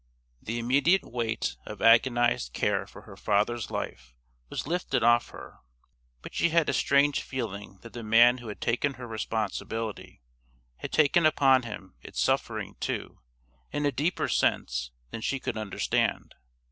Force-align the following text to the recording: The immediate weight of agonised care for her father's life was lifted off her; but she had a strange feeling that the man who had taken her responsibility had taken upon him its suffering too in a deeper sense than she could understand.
The 0.41 0.57
immediate 0.57 1.03
weight 1.03 1.57
of 1.67 1.79
agonised 1.79 2.53
care 2.53 2.87
for 2.87 3.03
her 3.03 3.15
father's 3.15 3.69
life 3.69 4.15
was 4.49 4.65
lifted 4.65 5.03
off 5.03 5.29
her; 5.29 5.59
but 6.23 6.33
she 6.33 6.49
had 6.49 6.67
a 6.69 6.73
strange 6.73 7.21
feeling 7.21 7.77
that 7.83 7.93
the 7.93 8.01
man 8.01 8.39
who 8.39 8.47
had 8.47 8.61
taken 8.61 8.95
her 8.95 9.05
responsibility 9.05 10.23
had 10.77 10.91
taken 10.91 11.23
upon 11.27 11.61
him 11.61 11.93
its 12.01 12.19
suffering 12.19 12.77
too 12.79 13.19
in 13.71 13.85
a 13.85 13.91
deeper 13.91 14.27
sense 14.27 14.89
than 15.11 15.21
she 15.21 15.39
could 15.39 15.55
understand. 15.55 16.33